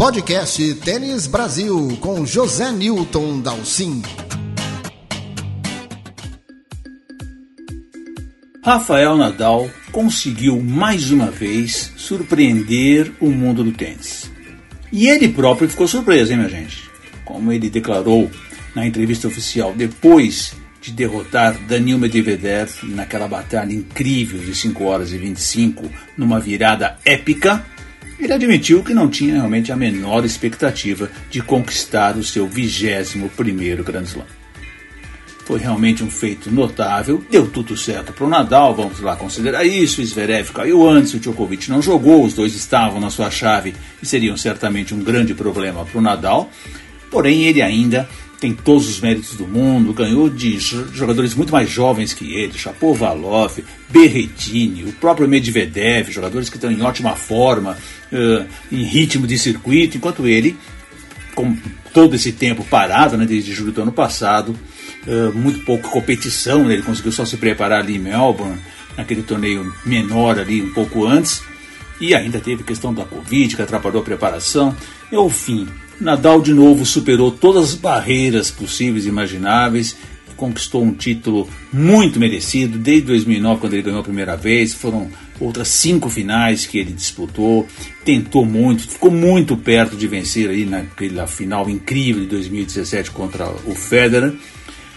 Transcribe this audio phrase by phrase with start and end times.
[0.00, 4.00] podcast Tênis Brasil com José Newton Dalcin.
[8.64, 14.32] Rafael Nadal conseguiu mais uma vez surpreender o mundo do tênis.
[14.90, 16.88] E ele próprio ficou surpreso, hein, minha gente?
[17.22, 18.30] Como ele declarou
[18.74, 25.18] na entrevista oficial depois de derrotar Daniil Medvedev naquela batalha incrível de 5 horas e
[25.18, 27.62] 25, numa virada épica,
[28.20, 33.82] ele admitiu que não tinha realmente a menor expectativa de conquistar o seu 21 primeiro
[33.82, 34.26] Grand Slam.
[35.44, 40.04] Foi realmente um feito notável, deu tudo certo para o Nadal, vamos lá considerar isso.
[40.04, 44.36] Zverev caiu antes, o Djokovic não jogou, os dois estavam na sua chave e seriam
[44.36, 46.48] certamente um grande problema para o Nadal.
[47.10, 48.08] Porém, ele ainda
[48.40, 53.58] tem todos os méritos do mundo, ganhou de jogadores muito mais jovens que ele, Chapovalov,
[53.90, 57.76] Berretini, o próprio Medvedev, jogadores que estão em ótima forma,
[58.10, 60.56] uh, em ritmo de circuito, enquanto ele,
[61.34, 61.54] com
[61.92, 64.56] todo esse tempo parado, né, desde julho do ano passado,
[65.06, 68.58] uh, muito pouca competição, né, ele conseguiu só se preparar ali em Melbourne,
[68.96, 71.42] naquele torneio menor ali um pouco antes,
[72.00, 74.74] e ainda teve questão da Covid que atrapalhou a preparação.
[75.12, 75.68] Enfim,
[76.00, 79.96] Nadal de novo superou todas as barreiras possíveis e imagináveis.
[80.34, 84.72] Conquistou um título muito merecido desde 2009 quando ele ganhou a primeira vez.
[84.72, 87.68] Foram outras cinco finais que ele disputou.
[88.02, 93.74] Tentou muito ficou muito perto de vencer aí naquela final incrível de 2017 contra o
[93.74, 94.32] Federer.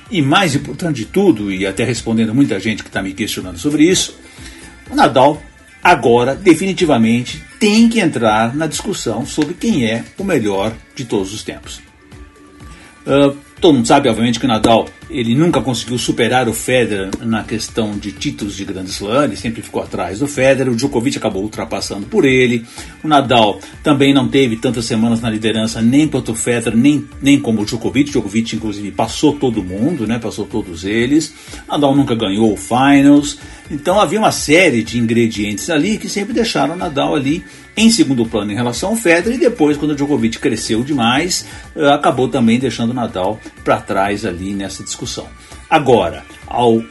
[0.10, 3.84] E mais importante de tudo e até respondendo muita gente que está me questionando sobre
[3.84, 4.16] isso
[4.90, 5.42] o Nadal
[5.84, 11.44] agora definitivamente tem que entrar na discussão sobre quem é o melhor de todos os
[11.44, 11.82] tempos.
[13.06, 17.44] Uh, todo mundo sabe, obviamente, que o Nadal ele nunca conseguiu superar o Federer na
[17.44, 21.44] questão de títulos de Grand Slam, ele sempre ficou atrás do Federer, o Djokovic acabou
[21.44, 22.66] ultrapassando por ele,
[23.04, 27.40] o Nadal também não teve tantas semanas na liderança nem quanto o Federer, nem, nem
[27.40, 31.34] como o Djokovic, o Djokovic inclusive passou todo mundo, né, passou todos eles,
[31.68, 33.38] o Nadal nunca ganhou o Finals,
[33.70, 37.44] então havia uma série de ingredientes ali que sempre deixaram o Nadal ali
[37.76, 41.46] em segundo plano em relação ao Federer e depois quando o Djokovic cresceu demais,
[41.76, 45.03] eh, acabou também deixando o Nadal para trás ali nessa discussão.
[45.70, 46.84] Agora, ao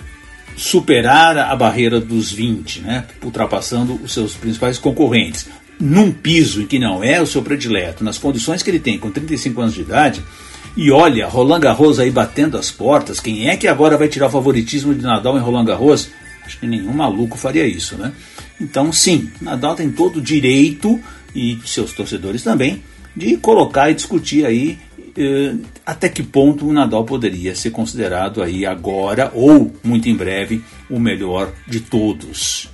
[0.56, 5.48] superar a barreira dos 20, né, ultrapassando os seus principais concorrentes,
[5.80, 9.10] num piso em que não é o seu predileto, nas condições que ele tem com
[9.10, 10.22] 35 anos de idade,
[10.76, 14.30] e olha, Roland Garros aí batendo as portas, quem é que agora vai tirar o
[14.30, 16.10] favoritismo de Nadal em Roland Garros?
[16.44, 18.12] Acho que nenhum maluco faria isso, né?
[18.60, 21.00] Então, sim, Nadal tem todo o direito,
[21.34, 22.82] e seus torcedores também,
[23.16, 24.78] de colocar e discutir aí
[25.16, 30.62] eh, até que ponto o Nadal poderia ser considerado aí agora ou muito em breve
[30.88, 32.70] o melhor de todos.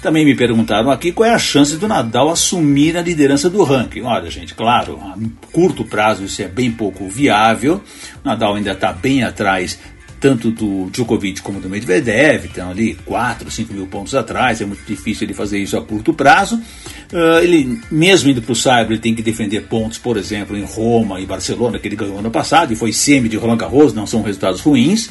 [0.00, 4.02] Também me perguntaram aqui qual é a chance do Nadal assumir a liderança do ranking.
[4.02, 5.16] Olha, gente, claro, a
[5.50, 7.82] curto prazo isso é bem pouco viável.
[8.24, 9.78] O Nadal ainda está bem atrás
[10.20, 14.82] tanto do Djokovic como do Medvedev, estão ali 4, 5 mil pontos atrás, é muito
[14.86, 16.56] difícil ele fazer isso a curto prazo.
[17.12, 20.64] Uh, ele, mesmo indo para o Cyber, ele tem que defender pontos, por exemplo, em
[20.64, 24.06] Roma e Barcelona, que ele ganhou ano passado, e foi semi de Roland Garros, não
[24.06, 25.10] são resultados ruins.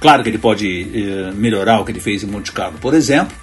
[0.00, 3.36] Claro que ele pode uh, melhorar o que ele fez em Monte Carlo, por exemplo.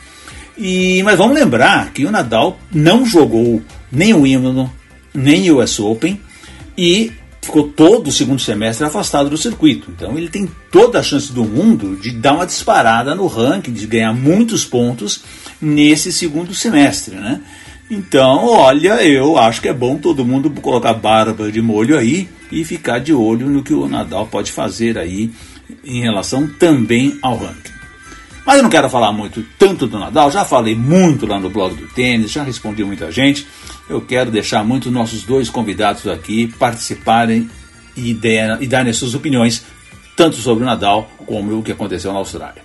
[0.57, 3.61] E, mas vamos lembrar que o Nadal não jogou
[3.91, 4.69] nem o Wimbledon,
[5.13, 6.19] nem o US Open,
[6.77, 7.11] e
[7.43, 9.91] ficou todo o segundo semestre afastado do circuito.
[9.91, 13.85] Então ele tem toda a chance do mundo de dar uma disparada no ranking, de
[13.85, 15.23] ganhar muitos pontos
[15.61, 17.41] nesse segundo semestre, né?
[17.91, 22.63] Então, olha, eu acho que é bom todo mundo colocar barba de molho aí e
[22.63, 25.29] ficar de olho no que o Nadal pode fazer aí
[25.83, 27.73] em relação também ao ranking.
[28.45, 31.75] Mas eu não quero falar muito tanto do Nadal, já falei muito lá no blog
[31.75, 33.45] do tênis, já respondi muita gente
[33.89, 37.49] eu quero deixar muito nossos dois convidados aqui participarem
[37.95, 39.63] e, der, e darem suas opiniões,
[40.15, 42.61] tanto sobre o Nadal como o que aconteceu na Austrália.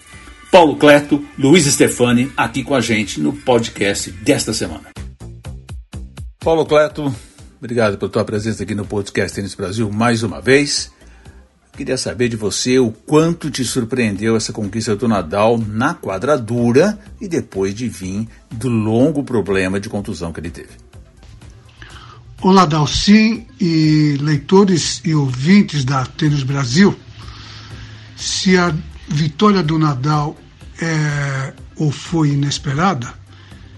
[0.51, 4.89] Paulo Cleto, Luiz Stefani, aqui com a gente no podcast desta semana.
[6.41, 7.15] Paulo Cleto,
[7.59, 10.91] obrigado pela tua presença aqui no podcast Tênis Brasil mais uma vez.
[11.77, 17.29] Queria saber de você o quanto te surpreendeu essa conquista do Nadal na quadradura e
[17.29, 20.88] depois de vir do longo problema de contusão que ele teve.
[22.41, 26.97] Olá, Dalcin e leitores e ouvintes da Tênis Brasil.
[28.17, 28.73] Se a
[29.09, 30.39] vitória do Nadal
[30.81, 33.13] é ou foi inesperada,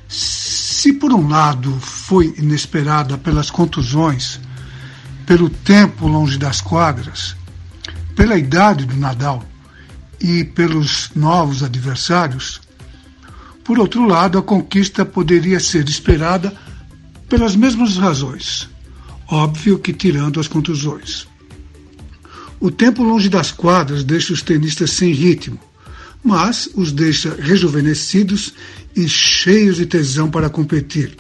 [0.07, 4.39] se por um lado foi inesperada pelas contusões,
[5.25, 7.35] pelo tempo longe das quadras,
[8.15, 9.43] pela idade do Nadal
[10.21, 12.61] e pelos novos adversários,
[13.65, 16.55] por outro lado, a conquista poderia ser esperada
[17.31, 18.69] pelas mesmas razões.
[19.29, 21.29] óbvio que tirando as contusões.
[22.59, 25.59] O tempo longe das quadras deixa os tenistas sem ritmo,
[26.23, 28.53] mas os deixa rejuvenescidos
[28.97, 31.17] e cheios de tesão para competir.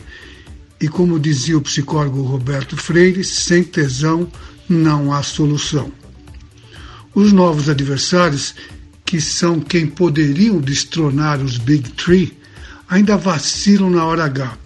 [0.81, 4.29] E como dizia o psicólogo Roberto Freire, sem tesão
[4.69, 5.93] não há solução.
[7.15, 8.55] Os novos adversários,
[9.05, 12.37] que são quem poderiam destronar os Big Three,
[12.89, 14.59] ainda vacilam na hora H.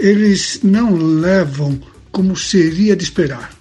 [0.00, 1.78] Eles não levam
[2.10, 3.52] como seria de esperar.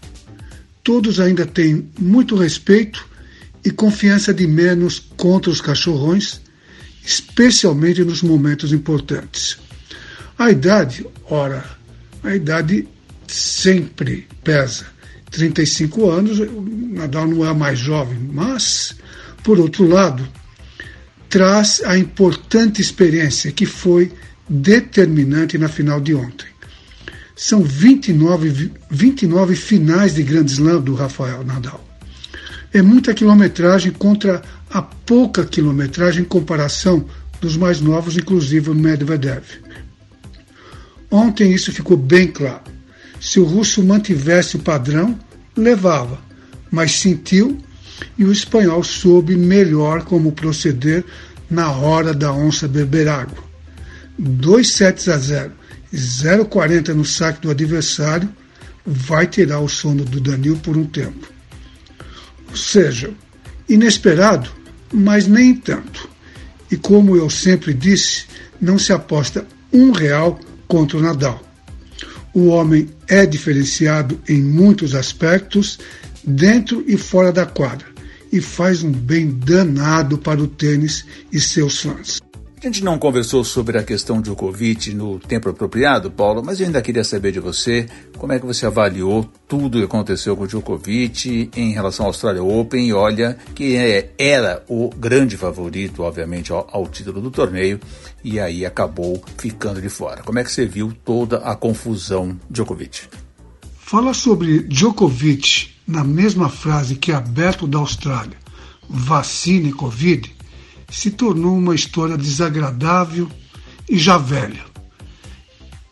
[0.83, 3.05] Todos ainda têm muito respeito
[3.63, 6.39] e confiança de menos contra os cachorrões,
[7.05, 9.57] especialmente nos momentos importantes.
[10.37, 11.65] A idade, ora,
[12.23, 12.87] a idade
[13.27, 14.85] sempre pesa.
[15.29, 18.95] 35 anos, Nadal não é mais jovem, mas,
[19.43, 20.27] por outro lado,
[21.29, 24.11] traz a importante experiência que foi
[24.49, 26.47] determinante na final de ontem.
[27.35, 31.85] São 29, 29 finais de Grand Slam do Rafael Nadal.
[32.73, 37.05] É muita quilometragem contra a pouca quilometragem em comparação
[37.39, 39.43] dos mais novos, inclusive o Medvedev.
[41.09, 42.61] Ontem isso ficou bem claro.
[43.19, 45.17] Se o russo mantivesse o padrão,
[45.55, 46.19] levava,
[46.69, 47.57] mas sentiu
[48.17, 51.03] e o espanhol soube melhor como proceder
[51.49, 53.48] na hora da onça beber água.
[54.19, 55.51] 2 sets a 0
[55.93, 58.29] 0,40 no saque do adversário,
[58.85, 61.27] vai tirar o sono do Danil por um tempo.
[62.49, 63.11] Ou seja,
[63.67, 64.51] inesperado,
[64.91, 66.09] mas nem tanto.
[66.71, 68.25] E como eu sempre disse,
[68.61, 71.43] não se aposta um real contra o Nadal.
[72.33, 75.79] O homem é diferenciado em muitos aspectos,
[76.23, 77.87] dentro e fora da quadra,
[78.31, 82.19] e faz um bem danado para o tênis e seus fãs.
[82.61, 86.81] A gente não conversou sobre a questão Djokovic no tempo apropriado, Paulo, mas eu ainda
[86.81, 90.47] queria saber de você como é que você avaliou tudo o que aconteceu com o
[90.47, 96.51] Djokovic em relação ao Australia Open e olha que é, era o grande favorito, obviamente,
[96.51, 97.79] ao, ao título do torneio
[98.25, 100.21] e aí acabou ficando de fora.
[100.21, 103.03] Como é que você viu toda a confusão Djokovic?
[103.79, 108.37] Fala sobre Djokovic na mesma frase que aberto da Austrália,
[108.89, 110.38] vacina e Covid,
[110.89, 113.29] se tornou uma história desagradável
[113.87, 114.63] e já velha.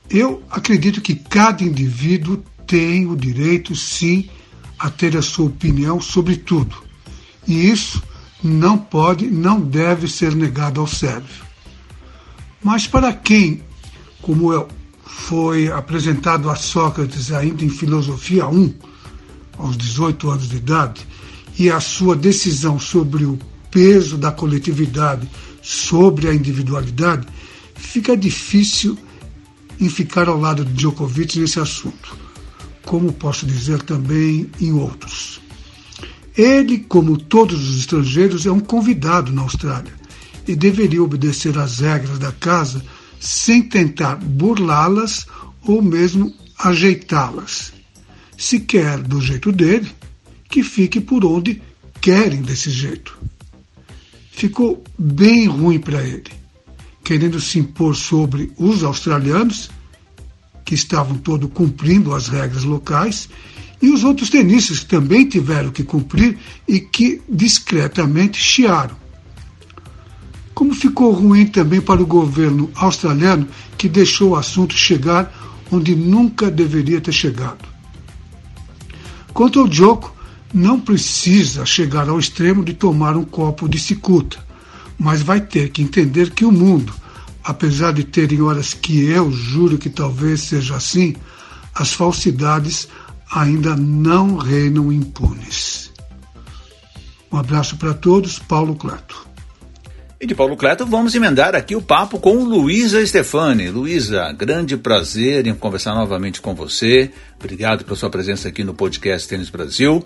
[0.10, 4.30] Eu acredito que cada indivíduo tem o direito, sim,
[4.78, 6.76] a ter a sua opinião sobre tudo.
[7.48, 8.02] E isso
[8.44, 11.46] não pode, não deve ser negado ao Sérvio.
[12.64, 13.62] Mas para quem,
[14.22, 14.68] como eu,
[15.04, 18.74] foi apresentado a Sócrates ainda em Filosofia 1,
[19.58, 21.08] aos 18 anos de idade,
[21.58, 23.40] e a sua decisão sobre o
[23.72, 25.30] peso da coletividade
[25.62, 27.28] sobre a individualidade,
[27.76, 28.98] fica difícil
[29.80, 32.16] em ficar ao lado de Djokovic nesse assunto,
[32.84, 35.42] como posso dizer também em outros.
[36.36, 39.94] Ele, como todos os estrangeiros, é um convidado na Austrália
[40.48, 42.84] e deveria obedecer às regras da casa
[43.20, 45.26] sem tentar burlá-las
[45.64, 47.74] ou mesmo ajeitá-las.
[48.38, 49.90] Se quer do jeito dele,
[50.50, 51.62] que fique por onde
[52.00, 53.18] querem desse jeito
[54.38, 56.32] ficou bem ruim para ele,
[57.04, 59.72] querendo se impor sobre os australianos,
[60.64, 63.30] que estavam todos cumprindo as regras locais,
[63.82, 68.96] e os outros tenistas que também tiveram que cumprir e que discretamente chiaram.
[70.54, 75.34] Como ficou ruim também para o governo australiano, que deixou o assunto chegar
[75.72, 77.68] onde nunca deveria ter chegado.
[79.34, 80.16] Quanto ao Joko,
[80.54, 84.38] não precisa chegar ao extremo de tomar um copo de cicuta,
[84.98, 86.94] mas vai ter que entender que o mundo,
[87.44, 91.16] apesar de terem horas que eu juro que talvez seja assim,
[91.76, 92.88] as falsidades
[93.32, 95.92] ainda não reinam impunes.
[97.32, 99.28] Um abraço para todos, Paulo Cleto.
[100.20, 103.70] E de Paulo Cleto, vamos emendar aqui o papo com Luísa Stefani.
[103.70, 107.12] Luísa, grande prazer em conversar novamente com você.
[107.40, 110.04] Obrigado pela sua presença aqui no podcast Tênis Brasil.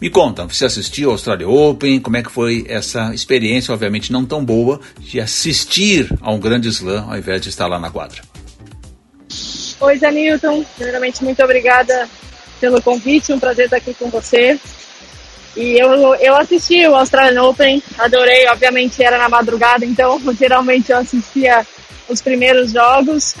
[0.00, 1.98] Me conta, você assistiu ao Australia Open?
[1.98, 6.68] Como é que foi essa experiência, obviamente não tão boa, de assistir a um grande
[6.68, 8.22] slam ao invés de estar lá na quadra?
[9.80, 10.64] Oi, Zé Newton.
[10.76, 12.08] Primeiramente, muito obrigada
[12.60, 13.32] pelo convite.
[13.32, 14.60] Um prazer estar aqui com você.
[15.56, 20.98] E eu, eu assisti o Australian Open, adorei, obviamente era na madrugada, então geralmente eu
[20.98, 21.66] assistia
[22.08, 23.34] os primeiros jogos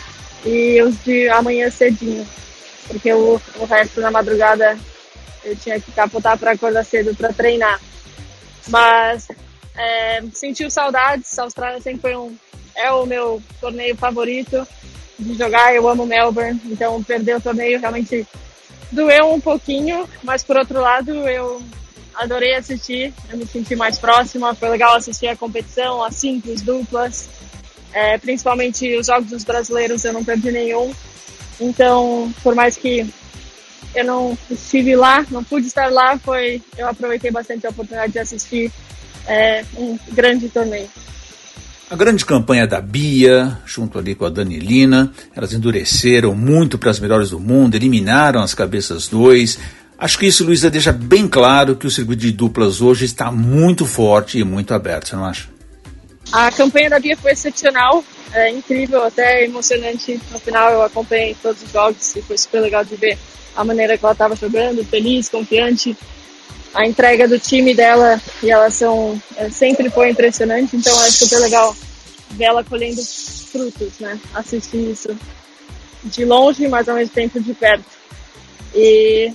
[0.44, 2.26] e os de amanhã cedinho,
[2.88, 4.76] porque o, o resto da madrugada
[5.44, 7.80] eu tinha que capotar para acordar cedo para treinar.
[8.68, 9.28] Mas
[9.76, 12.36] é, sentiu saudades, a Austrália sempre foi um,
[12.74, 14.66] é o meu torneio favorito
[15.18, 18.26] de jogar, eu amo Melbourne, então perder o torneio realmente
[18.90, 21.62] doeu um pouquinho, mas por outro lado eu
[22.20, 27.28] adorei assistir, eu me senti mais próxima, foi legal assistir a competição, as simples, duplas,
[27.92, 30.92] é, principalmente os jogos dos brasileiros eu não perdi nenhum.
[31.60, 33.08] Então, por mais que
[33.94, 38.18] eu não estive lá, não pude estar lá, foi eu aproveitei bastante a oportunidade de
[38.18, 38.70] assistir
[39.26, 40.88] é, um grande torneio.
[41.90, 47.00] A grande campanha da Bia, junto ali com a Danilina, elas endureceram muito para as
[47.00, 49.58] melhores do mundo, eliminaram as cabeças dois.
[50.00, 53.84] Acho que isso, Luísa, deixa bem claro que o circuito de duplas hoje está muito
[53.84, 55.46] forte e muito aberto, você não acha?
[56.32, 58.02] A campanha da Bia foi excepcional,
[58.32, 60.18] é incrível, até emocionante.
[60.30, 63.18] No final eu acompanhei todos os jogos e foi super legal de ver
[63.54, 65.94] a maneira que ela estava jogando, feliz, confiante.
[66.72, 71.40] A entrega do time dela e elas são é, sempre foi impressionante, então é super
[71.40, 71.76] legal
[72.30, 74.18] ver ela colhendo frutos, né?
[74.32, 75.14] Assistir isso
[76.04, 77.84] de longe, mas ao mesmo tempo de perto.
[78.74, 79.32] E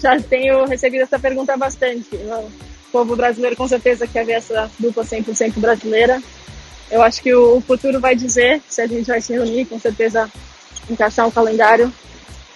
[0.00, 2.14] já tenho recebido essa pergunta bastante.
[2.14, 2.50] O
[2.92, 6.22] povo brasileiro com certeza quer ver essa dupla 100% brasileira.
[6.90, 10.30] Eu acho que o futuro vai dizer se a gente vai se reunir, com certeza
[10.88, 11.92] encaixar um calendário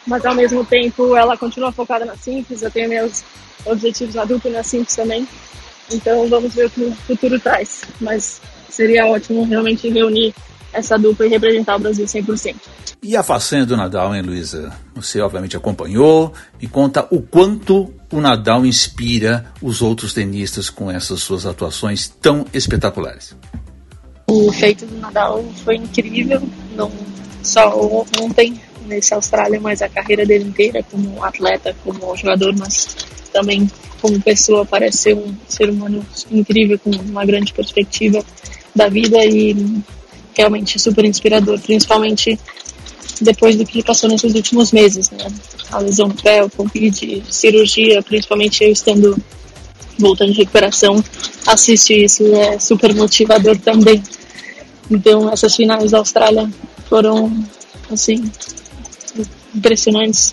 [0.08, 3.22] mas ao mesmo tempo ela continua focada na simples, eu tenho meus
[3.66, 5.28] objetivos na dupla e na simples também.
[5.92, 7.82] Então vamos ver o que o futuro traz.
[8.00, 8.40] Mas
[8.70, 10.34] seria ótimo realmente reunir
[10.72, 12.56] essa dupla e representar o Brasil 100%.
[13.02, 14.72] E a façanha do Nadal, hein, Luísa?
[14.94, 21.20] Você obviamente acompanhou e conta o quanto o Nadal inspira os outros tenistas com essas
[21.20, 23.36] suas atuações tão espetaculares.
[24.26, 26.42] O feito do Nadal foi incrível,
[26.74, 26.92] não
[27.42, 27.72] só
[28.20, 32.96] ontem, nesse Austrália, mas a carreira dele inteira como atleta, como jogador, mas
[33.32, 33.70] também
[34.00, 38.24] como pessoa parece ser um ser humano incrível com uma grande perspectiva
[38.74, 39.54] da vida e
[40.38, 42.38] realmente super inspirador, principalmente
[43.20, 45.26] depois do que ele passou nesses últimos meses, né?
[45.72, 49.20] A lesão no pé, o Covid, cirurgia, principalmente eu estando
[49.98, 51.02] voltando de recuperação,
[51.44, 54.00] assistir isso é super motivador também.
[54.88, 56.48] Então essas finais da Austrália
[56.88, 57.44] foram
[57.90, 58.30] assim
[59.52, 60.32] impressionantes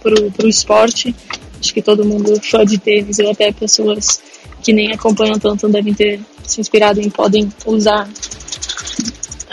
[0.00, 1.14] para o esporte.
[1.60, 4.20] Acho que todo mundo fã de tênis, ou até pessoas
[4.62, 8.08] que nem acompanham tanto devem ter se inspirado e podem usar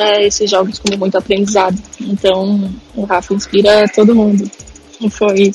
[0.01, 1.77] é, esses jogos como muito aprendizado.
[1.99, 4.49] Então, o Rafa inspira todo mundo.
[4.99, 5.53] E foi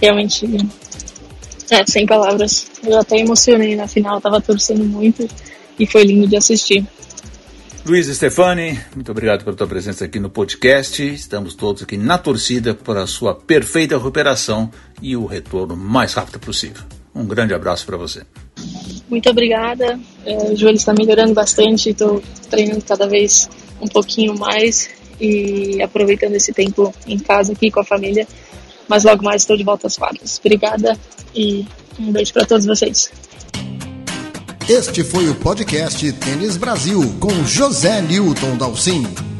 [0.00, 0.46] realmente
[1.70, 2.66] é, sem palavras.
[2.84, 5.28] Eu até emocionei na final, estava torcendo muito
[5.78, 6.84] e foi lindo de assistir.
[7.86, 11.02] Luiz Stefani, muito obrigado pela tua presença aqui no podcast.
[11.02, 14.70] Estamos todos aqui na torcida para a sua perfeita recuperação
[15.02, 16.82] e o retorno mais rápido possível.
[17.14, 18.22] Um grande abraço para você.
[19.08, 20.00] Muito obrigada.
[20.24, 24.90] É, o joelho está melhorando bastante, estou treinando cada vez um pouquinho mais
[25.20, 28.26] e aproveitando esse tempo em casa aqui com a família.
[28.88, 30.38] Mas logo mais estou de volta às quadras.
[30.38, 30.98] Obrigada
[31.34, 31.66] e
[31.98, 33.10] um beijo para todos vocês.
[34.68, 39.33] Este foi o podcast Tênis Brasil com José Newton Dalcin.